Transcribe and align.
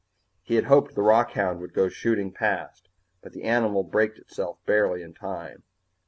He 0.41 0.55
had 0.55 0.65
hoped 0.65 0.95
the 0.95 1.03
rockhound 1.03 1.59
would 1.59 1.75
go 1.75 1.87
shooting 1.87 2.31
past, 2.31 2.89
but 3.21 3.33
the 3.33 3.43
animal 3.43 3.83
braked 3.83 4.17
itself 4.17 4.57
barely 4.65 5.03
in 5.03 5.13
time. 5.13 5.61